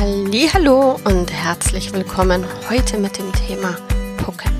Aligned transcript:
Hallo 0.00 0.98
und 1.04 1.30
herzlich 1.30 1.92
willkommen 1.92 2.46
heute 2.70 2.96
mit 2.96 3.18
dem 3.18 3.30
Thema 3.34 3.76
Pucken. 4.16 4.50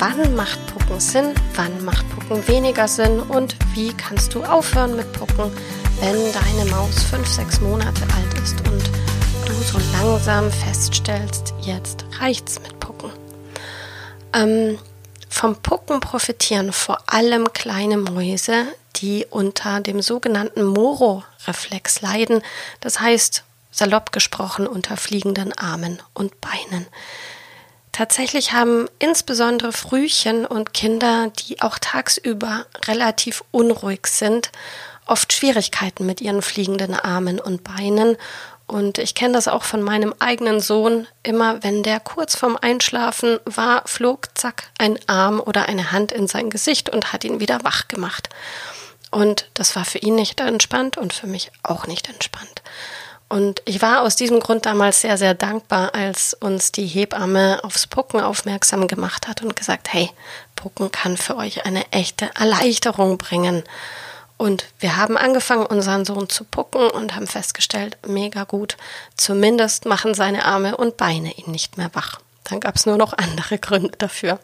Wann 0.00 0.34
macht 0.34 0.58
Pucken 0.66 0.98
Sinn? 0.98 1.34
Wann 1.54 1.84
macht 1.84 2.04
Pucken 2.10 2.48
weniger 2.48 2.88
Sinn? 2.88 3.20
Und 3.20 3.54
wie 3.74 3.92
kannst 3.92 4.34
du 4.34 4.42
aufhören 4.42 4.96
mit 4.96 5.12
Pucken, 5.12 5.52
wenn 6.00 6.16
deine 6.32 6.68
Maus 6.68 7.00
fünf, 7.04 7.28
sechs 7.28 7.60
Monate 7.60 8.02
alt 8.12 8.42
ist 8.42 8.56
und 8.68 8.90
du 9.46 9.52
so 9.52 9.78
langsam 9.92 10.50
feststellst, 10.50 11.54
jetzt 11.60 12.04
reicht's 12.18 12.60
mit 12.60 12.80
Pucken? 12.80 13.12
Ähm, 14.32 14.80
vom 15.28 15.54
Pucken 15.54 16.00
profitieren 16.00 16.72
vor 16.72 16.98
allem 17.06 17.52
kleine 17.52 17.98
Mäuse, 17.98 18.66
die 18.96 19.26
unter 19.30 19.80
dem 19.80 20.02
sogenannten 20.02 20.64
Moro-Reflex 20.64 22.00
leiden. 22.00 22.42
Das 22.80 22.98
heißt, 22.98 23.44
salopp 23.76 24.12
gesprochen 24.12 24.66
unter 24.66 24.96
fliegenden 24.96 25.56
Armen 25.56 26.02
und 26.14 26.40
Beinen. 26.40 26.86
Tatsächlich 27.92 28.52
haben 28.52 28.88
insbesondere 28.98 29.72
Frühchen 29.72 30.44
und 30.44 30.74
Kinder, 30.74 31.32
die 31.38 31.62
auch 31.62 31.78
tagsüber 31.78 32.66
relativ 32.86 33.42
unruhig 33.52 34.06
sind, 34.06 34.50
oft 35.06 35.32
Schwierigkeiten 35.32 36.04
mit 36.04 36.20
ihren 36.20 36.42
fliegenden 36.42 36.94
Armen 36.94 37.40
und 37.40 37.64
Beinen. 37.64 38.16
Und 38.66 38.98
ich 38.98 39.14
kenne 39.14 39.34
das 39.34 39.48
auch 39.48 39.62
von 39.62 39.80
meinem 39.80 40.12
eigenen 40.18 40.60
Sohn. 40.60 41.06
Immer 41.22 41.62
wenn 41.62 41.82
der 41.82 42.00
kurz 42.00 42.36
vorm 42.36 42.58
Einschlafen 42.60 43.38
war, 43.44 43.82
flog 43.86 44.28
zack 44.34 44.64
ein 44.78 44.98
Arm 45.06 45.40
oder 45.40 45.66
eine 45.68 45.92
Hand 45.92 46.12
in 46.12 46.26
sein 46.26 46.50
Gesicht 46.50 46.90
und 46.90 47.12
hat 47.12 47.24
ihn 47.24 47.40
wieder 47.40 47.62
wach 47.62 47.88
gemacht. 47.88 48.28
Und 49.10 49.48
das 49.54 49.76
war 49.76 49.84
für 49.84 49.98
ihn 49.98 50.16
nicht 50.16 50.40
entspannt 50.40 50.98
und 50.98 51.12
für 51.14 51.28
mich 51.28 51.50
auch 51.62 51.86
nicht 51.86 52.08
entspannt. 52.08 52.62
Und 53.28 53.60
ich 53.64 53.82
war 53.82 54.02
aus 54.02 54.14
diesem 54.14 54.38
Grund 54.38 54.66
damals 54.66 55.00
sehr, 55.00 55.18
sehr 55.18 55.34
dankbar, 55.34 55.94
als 55.94 56.34
uns 56.34 56.70
die 56.70 56.86
Hebamme 56.86 57.60
aufs 57.64 57.86
Pucken 57.86 58.20
aufmerksam 58.20 58.86
gemacht 58.86 59.26
hat 59.26 59.42
und 59.42 59.56
gesagt, 59.56 59.92
hey, 59.92 60.10
Pucken 60.54 60.92
kann 60.92 61.16
für 61.16 61.36
euch 61.36 61.66
eine 61.66 61.90
echte 61.90 62.30
Erleichterung 62.36 63.18
bringen. 63.18 63.64
Und 64.36 64.66
wir 64.78 64.96
haben 64.96 65.16
angefangen, 65.16 65.66
unseren 65.66 66.04
Sohn 66.04 66.28
zu 66.28 66.44
pucken 66.44 66.90
und 66.90 67.16
haben 67.16 67.26
festgestellt, 67.26 67.96
mega 68.06 68.44
gut. 68.44 68.76
Zumindest 69.16 69.86
machen 69.86 70.14
seine 70.14 70.44
Arme 70.44 70.76
und 70.76 70.96
Beine 70.96 71.32
ihn 71.32 71.50
nicht 71.50 71.78
mehr 71.78 71.90
wach. 71.94 72.20
Dann 72.44 72.60
gab 72.60 72.76
es 72.76 72.86
nur 72.86 72.96
noch 72.96 73.12
andere 73.14 73.58
Gründe 73.58 73.96
dafür. 73.98 74.38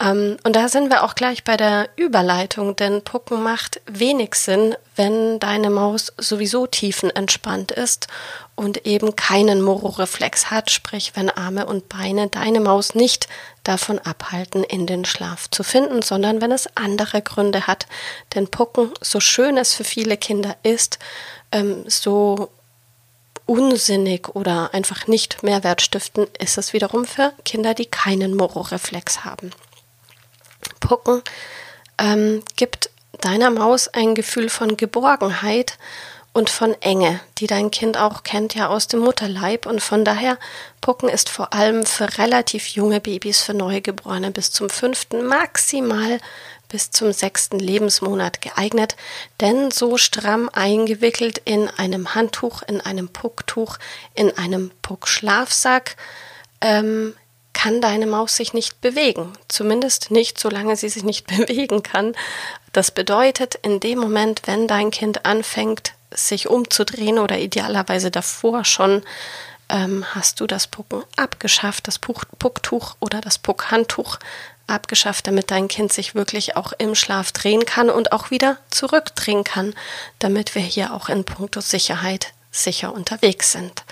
Ähm, 0.00 0.36
und 0.44 0.54
da 0.54 0.68
sind 0.68 0.90
wir 0.90 1.02
auch 1.02 1.14
gleich 1.14 1.44
bei 1.44 1.56
der 1.56 1.88
Überleitung, 1.96 2.76
denn 2.76 3.02
Pucken 3.02 3.42
macht 3.42 3.80
wenig 3.86 4.34
Sinn, 4.34 4.76
wenn 4.96 5.40
deine 5.40 5.70
Maus 5.70 6.12
sowieso 6.18 6.66
tiefenentspannt 6.66 7.72
ist 7.72 8.06
und 8.54 8.86
eben 8.86 9.16
keinen 9.16 9.60
Mororeflex 9.60 10.50
hat, 10.50 10.70
sprich 10.70 11.12
wenn 11.14 11.30
Arme 11.30 11.66
und 11.66 11.88
Beine 11.88 12.28
deine 12.28 12.60
Maus 12.60 12.94
nicht 12.94 13.28
davon 13.64 13.98
abhalten, 13.98 14.62
in 14.62 14.86
den 14.86 15.04
Schlaf 15.04 15.50
zu 15.50 15.62
finden, 15.62 16.02
sondern 16.02 16.40
wenn 16.40 16.52
es 16.52 16.68
andere 16.76 17.20
Gründe 17.20 17.66
hat. 17.66 17.86
Denn 18.34 18.48
Pucken, 18.48 18.92
so 19.00 19.20
schön 19.20 19.56
es 19.56 19.74
für 19.74 19.84
viele 19.84 20.16
Kinder 20.16 20.56
ist, 20.62 20.98
ähm, 21.50 21.84
so 21.86 22.50
unsinnig 23.46 24.28
oder 24.34 24.74
einfach 24.74 25.06
nicht 25.06 25.42
mehrwertstiften 25.42 26.26
ist 26.38 26.58
es 26.58 26.72
wiederum 26.72 27.04
für 27.06 27.32
Kinder, 27.44 27.74
die 27.74 27.86
keinen 27.86 28.34
Mororeflex 28.36 29.24
haben. 29.24 29.50
Pucken 30.88 31.22
ähm, 31.98 32.42
gibt 32.56 32.88
deiner 33.20 33.50
Maus 33.50 33.88
ein 33.88 34.14
Gefühl 34.14 34.48
von 34.48 34.78
Geborgenheit 34.78 35.76
und 36.32 36.48
von 36.48 36.74
Enge, 36.80 37.20
die 37.36 37.46
dein 37.46 37.70
Kind 37.70 37.98
auch 37.98 38.22
kennt 38.22 38.54
ja 38.54 38.68
aus 38.68 38.88
dem 38.88 39.00
Mutterleib. 39.00 39.66
Und 39.66 39.82
von 39.82 40.06
daher 40.06 40.38
Pucken 40.80 41.10
ist 41.10 41.28
vor 41.28 41.52
allem 41.52 41.84
für 41.84 42.16
relativ 42.16 42.68
junge 42.68 43.00
Babys, 43.00 43.42
für 43.42 43.52
Neugeborene 43.52 44.30
bis 44.30 44.50
zum 44.50 44.70
fünften, 44.70 45.26
maximal 45.26 46.20
bis 46.68 46.90
zum 46.90 47.12
sechsten 47.12 47.58
Lebensmonat 47.58 48.40
geeignet, 48.40 48.96
denn 49.40 49.70
so 49.70 49.98
stramm 49.98 50.48
eingewickelt 50.50 51.38
in 51.44 51.68
einem 51.68 52.14
Handtuch, 52.14 52.62
in 52.62 52.80
einem 52.80 53.10
Pucktuch, 53.10 53.76
in 54.14 54.36
einem 54.38 54.70
Puckschlafsack 54.80 55.96
ähm, 56.62 57.14
kann 57.58 57.80
deine 57.80 58.06
Maus 58.06 58.36
sich 58.36 58.52
nicht 58.52 58.80
bewegen. 58.80 59.32
Zumindest 59.48 60.12
nicht, 60.12 60.38
solange 60.38 60.76
sie 60.76 60.88
sich 60.88 61.02
nicht 61.02 61.26
bewegen 61.36 61.82
kann. 61.82 62.14
Das 62.72 62.92
bedeutet, 62.92 63.56
in 63.56 63.80
dem 63.80 63.98
Moment, 63.98 64.42
wenn 64.46 64.68
dein 64.68 64.92
Kind 64.92 65.26
anfängt, 65.26 65.92
sich 66.12 66.48
umzudrehen 66.48 67.18
oder 67.18 67.36
idealerweise 67.36 68.12
davor 68.12 68.64
schon, 68.64 69.02
ähm, 69.68 70.04
hast 70.14 70.40
du 70.40 70.46
das 70.46 70.68
Pucken 70.68 71.02
abgeschafft, 71.16 71.88
das 71.88 71.98
Puck 71.98 72.26
Pucktuch 72.38 72.94
oder 73.00 73.20
das 73.20 73.38
Puckhandtuch 73.38 74.18
abgeschafft, 74.68 75.26
damit 75.26 75.50
dein 75.50 75.66
Kind 75.66 75.92
sich 75.92 76.14
wirklich 76.14 76.56
auch 76.56 76.72
im 76.78 76.94
Schlaf 76.94 77.32
drehen 77.32 77.66
kann 77.66 77.90
und 77.90 78.12
auch 78.12 78.30
wieder 78.30 78.58
zurückdrehen 78.70 79.42
kann, 79.42 79.74
damit 80.20 80.54
wir 80.54 80.62
hier 80.62 80.94
auch 80.94 81.08
in 81.08 81.24
puncto 81.24 81.60
Sicherheit 81.60 82.32
sicher 82.52 82.94
unterwegs 82.94 83.52
sind. 83.52 83.82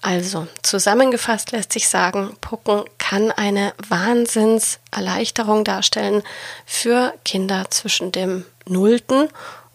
Also, 0.00 0.46
zusammengefasst 0.62 1.50
lässt 1.50 1.72
sich 1.72 1.88
sagen, 1.88 2.36
Pucken 2.40 2.84
kann 2.98 3.32
eine 3.32 3.74
Wahnsinnserleichterung 3.88 5.64
darstellen 5.64 6.22
für 6.66 7.14
Kinder 7.24 7.66
zwischen 7.70 8.12
dem 8.12 8.44
nullten 8.66 9.28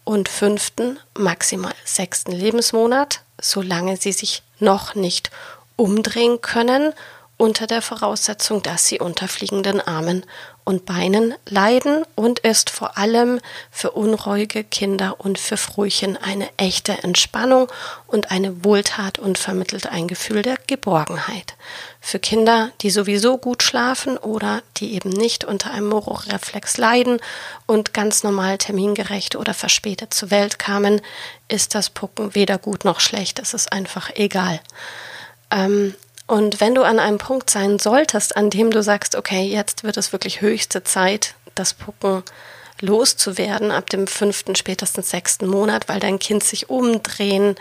und 0.05 0.29
fünften, 0.29 0.99
maximal 1.17 1.73
sechsten 1.83 2.31
Lebensmonat, 2.31 3.21
solange 3.41 3.97
sie 3.97 4.13
sich 4.13 4.43
noch 4.59 4.95
nicht 4.95 5.29
umdrehen 5.75 6.39
können 6.41 6.93
unter 7.37 7.67
der 7.67 7.81
Voraussetzung, 7.81 8.61
dass 8.61 8.87
sie 8.87 8.99
unter 8.99 9.27
fliegenden 9.27 9.81
Armen 9.81 10.25
und 10.63 10.85
Beinen 10.85 11.33
leiden 11.45 12.05
und 12.15 12.39
ist 12.39 12.69
vor 12.69 12.97
allem 12.97 13.39
für 13.69 13.91
unruhige 13.91 14.63
Kinder 14.63 15.19
und 15.19 15.37
für 15.37 15.57
Frühchen 15.57 16.15
eine 16.15 16.47
echte 16.57 17.03
Entspannung 17.03 17.69
und 18.07 18.31
eine 18.31 18.63
Wohltat 18.63 19.19
und 19.19 19.37
vermittelt 19.37 19.87
ein 19.87 20.07
Gefühl 20.07 20.41
der 20.41 20.57
Geborgenheit. 20.67 21.55
Für 21.99 22.19
Kinder, 22.19 22.71
die 22.81 22.91
sowieso 22.91 23.37
gut 23.37 23.63
schlafen 23.63 24.17
oder 24.17 24.61
die 24.77 24.93
eben 24.93 25.09
nicht 25.09 25.43
unter 25.43 25.71
einem 25.71 25.89
Mororeflex 25.89 26.77
leiden 26.77 27.19
und 27.65 27.93
ganz 27.93 28.23
normal 28.23 28.57
termingerecht 28.57 29.35
oder 29.35 29.53
verspätet 29.53 30.13
zur 30.13 30.31
Welt 30.31 30.59
kamen, 30.59 31.01
ist 31.49 31.75
das 31.75 31.89
Pucken 31.89 32.35
weder 32.35 32.57
gut 32.57 32.85
noch 32.85 32.99
schlecht, 33.01 33.39
es 33.39 33.53
ist 33.53 33.73
einfach 33.73 34.11
egal. 34.15 34.61
Ähm, 35.51 35.93
und 36.27 36.61
wenn 36.61 36.75
du 36.75 36.83
an 36.83 36.99
einem 36.99 37.17
Punkt 37.17 37.49
sein 37.49 37.79
solltest, 37.79 38.37
an 38.37 38.49
dem 38.49 38.71
du 38.71 38.81
sagst, 38.81 39.15
okay, 39.15 39.43
jetzt 39.43 39.83
wird 39.83 39.97
es 39.97 40.11
wirklich 40.11 40.41
höchste 40.41 40.83
Zeit, 40.83 41.35
das 41.55 41.73
Pucken 41.73 42.23
loszuwerden 42.79 43.71
ab 43.71 43.89
dem 43.89 44.07
fünften, 44.07 44.55
spätestens 44.55 45.09
sechsten 45.09 45.47
Monat, 45.47 45.89
weil 45.89 45.99
dein 45.99 46.19
Kind 46.19 46.43
sich 46.43 46.69
umdrehen 46.69 47.55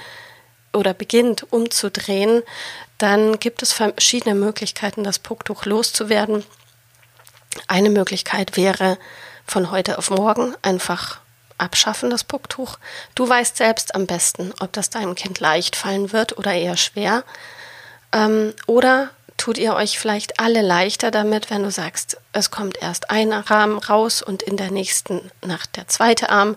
oder 0.73 0.94
beginnt 0.94 1.53
umzudrehen, 1.53 2.43
dann 2.99 3.38
gibt 3.38 3.62
es 3.62 3.73
verschiedene 3.73 4.35
Möglichkeiten, 4.35 5.05
das 5.05 5.19
Pucktuch 5.19 5.64
loszuwerden. 5.64 6.44
Eine 7.69 7.91
Möglichkeit 7.91 8.56
wäre 8.56 8.99
von 9.47 9.70
heute 9.70 9.99
auf 9.99 10.11
morgen 10.11 10.55
einfach 10.62 11.20
abschaffen, 11.59 12.11
das 12.11 12.25
Pucktuch. 12.25 12.79
Du 13.14 13.29
weißt 13.29 13.56
selbst 13.56 13.94
am 13.94 14.06
besten, 14.06 14.53
ob 14.61 14.73
das 14.73 14.91
deinem 14.91 15.14
Kind 15.14 15.41
leicht 15.41 15.76
fallen 15.76 16.12
wird 16.12 16.38
oder 16.38 16.53
eher 16.53 16.76
schwer. 16.76 17.25
Ähm, 18.12 18.55
oder 18.67 19.11
tut 19.37 19.59
ihr 19.59 19.75
euch 19.75 19.99
vielleicht 19.99 20.38
alle 20.38 20.62
leichter 20.62 21.11
damit, 21.11 21.50
wenn 21.50 21.62
du 21.62 21.70
sagst, 21.70 22.19
es 22.32 22.50
kommt 22.50 22.81
erst 22.81 23.11
ein 23.11 23.32
Arm 23.32 23.79
raus 23.79 24.23
und 24.23 24.43
in 24.43 24.56
der 24.56 24.70
nächsten 24.70 25.31
Nacht 25.44 25.76
der 25.76 25.88
zweite 25.88 26.31
Arm 26.31 26.56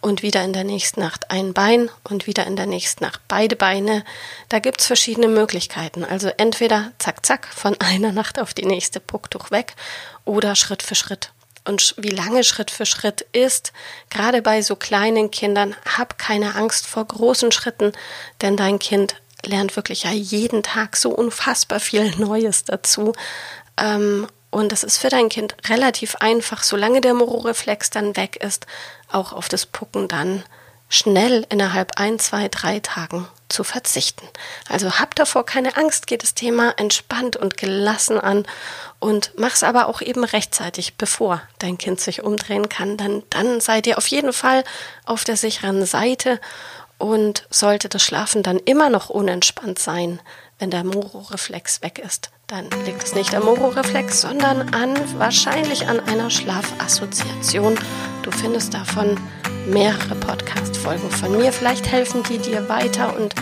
und 0.00 0.22
wieder 0.22 0.42
in 0.42 0.52
der 0.52 0.64
nächsten 0.64 1.00
Nacht 1.00 1.30
ein 1.30 1.52
Bein 1.52 1.88
und 2.02 2.26
wieder 2.26 2.46
in 2.46 2.56
der 2.56 2.66
nächsten 2.66 3.04
Nacht 3.04 3.20
beide 3.28 3.54
Beine. 3.54 4.04
Da 4.48 4.58
gibt's 4.58 4.86
verschiedene 4.86 5.28
Möglichkeiten. 5.28 6.04
Also 6.04 6.28
entweder 6.36 6.92
zack, 6.98 7.24
zack, 7.24 7.48
von 7.54 7.76
einer 7.80 8.12
Nacht 8.12 8.38
auf 8.40 8.52
die 8.54 8.66
nächste 8.66 8.98
Pucktuch 8.98 9.50
weg 9.50 9.74
oder 10.24 10.56
Schritt 10.56 10.82
für 10.82 10.94
Schritt 10.96 11.30
und 11.64 11.94
wie 11.96 12.08
lange 12.08 12.44
Schritt 12.44 12.70
für 12.70 12.86
Schritt 12.86 13.22
ist. 13.32 13.72
Gerade 14.10 14.42
bei 14.42 14.62
so 14.62 14.76
kleinen 14.76 15.30
Kindern, 15.30 15.76
hab 15.96 16.18
keine 16.18 16.54
Angst 16.56 16.86
vor 16.86 17.04
großen 17.04 17.52
Schritten, 17.52 17.92
denn 18.40 18.56
dein 18.56 18.78
Kind 18.78 19.16
lernt 19.46 19.76
wirklich 19.76 20.04
ja 20.04 20.10
jeden 20.12 20.62
Tag 20.62 20.96
so 20.96 21.10
unfassbar 21.10 21.80
viel 21.80 22.10
Neues 22.16 22.64
dazu. 22.64 23.12
Ähm, 23.76 24.26
und 24.50 24.70
es 24.72 24.84
ist 24.84 24.98
für 24.98 25.08
dein 25.08 25.30
Kind 25.30 25.56
relativ 25.68 26.16
einfach, 26.16 26.62
solange 26.62 27.00
der 27.00 27.14
Mororeflex 27.14 27.90
dann 27.90 28.16
weg 28.16 28.36
ist, 28.36 28.66
auch 29.10 29.32
auf 29.32 29.48
das 29.48 29.64
Pucken 29.64 30.08
dann 30.08 30.44
schnell 30.90 31.46
innerhalb 31.48 31.98
ein, 31.98 32.18
zwei, 32.18 32.48
drei 32.48 32.78
Tagen 32.80 33.26
zu 33.48 33.64
verzichten. 33.64 34.28
Also 34.68 34.98
hab 34.98 35.14
davor 35.14 35.46
keine 35.46 35.76
Angst, 35.78 36.06
geht 36.06 36.22
das 36.22 36.34
Thema 36.34 36.74
entspannt 36.76 37.36
und 37.36 37.56
gelassen 37.56 38.20
an 38.20 38.46
und 38.98 39.32
mach's 39.36 39.62
aber 39.62 39.86
auch 39.86 40.02
eben 40.02 40.22
rechtzeitig, 40.22 40.96
bevor 40.96 41.40
dein 41.58 41.78
Kind 41.78 42.00
sich 42.00 42.22
umdrehen 42.22 42.68
kann. 42.68 42.98
Dann, 42.98 43.22
dann 43.30 43.62
seid 43.62 43.86
ihr 43.86 43.96
auf 43.96 44.06
jeden 44.06 44.34
Fall 44.34 44.64
auf 45.06 45.24
der 45.24 45.38
sicheren 45.38 45.86
Seite 45.86 46.38
und 47.02 47.46
sollte 47.50 47.88
das 47.88 48.02
Schlafen 48.02 48.44
dann 48.44 48.58
immer 48.58 48.88
noch 48.88 49.10
unentspannt 49.10 49.80
sein, 49.80 50.20
wenn 50.60 50.70
der 50.70 50.84
Moro-Reflex 50.84 51.82
weg 51.82 51.98
ist, 51.98 52.30
dann 52.46 52.68
liegt 52.86 53.02
es 53.02 53.14
nicht 53.16 53.34
am 53.34 53.44
Moro-Reflex, 53.44 54.20
sondern 54.20 54.72
an 54.72 54.94
wahrscheinlich 55.18 55.88
an 55.88 55.98
einer 55.98 56.30
Schlafassoziation. 56.30 57.74
Du 58.22 58.30
findest 58.30 58.72
davon 58.72 59.18
mehrere 59.66 60.14
Podcast-Folgen 60.14 61.10
von 61.10 61.36
mir. 61.36 61.52
Vielleicht 61.52 61.90
helfen 61.90 62.22
die 62.22 62.38
dir 62.38 62.68
weiter 62.68 63.16
und 63.16 63.34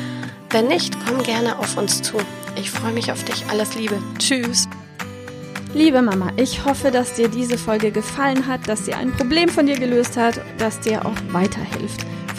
wenn 0.48 0.68
nicht, 0.68 0.96
komm 1.06 1.22
gerne 1.22 1.58
auf 1.58 1.76
uns 1.76 2.00
zu. 2.00 2.16
Ich 2.56 2.70
freue 2.70 2.92
mich 2.92 3.12
auf 3.12 3.24
dich. 3.24 3.44
Alles 3.50 3.74
Liebe. 3.74 4.02
Tschüss. 4.18 4.68
Liebe 5.74 6.00
Mama, 6.00 6.32
ich 6.36 6.64
hoffe, 6.64 6.90
dass 6.90 7.12
dir 7.12 7.28
diese 7.28 7.58
Folge 7.58 7.90
gefallen 7.92 8.46
hat, 8.46 8.66
dass 8.68 8.86
sie 8.86 8.94
ein 8.94 9.12
Problem 9.12 9.50
von 9.50 9.66
dir 9.66 9.78
gelöst 9.78 10.16
hat, 10.16 10.40
dass 10.56 10.80
dir 10.80 11.04
auch 11.04 11.16
weiterhilft. 11.30 12.06